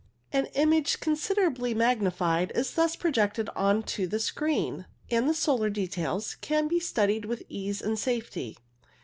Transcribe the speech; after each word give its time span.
An 0.33 0.47
image, 0.55 0.99
considerably 0.99 1.75
magnified, 1.75 2.51
is 2.55 2.73
thus 2.73 2.95
projected 2.95 3.51
on 3.55 3.83
to 3.83 4.07
the 4.07 4.17
screen, 4.17 4.87
and 5.11 5.29
the 5.29 5.33
solar 5.35 5.69
details 5.69 6.33
can 6.41 6.67
be 6.67 6.79
studied 6.79 7.25
with 7.25 7.43
ease 7.49 7.83
and 7.83 7.99
safety. 7.99 8.57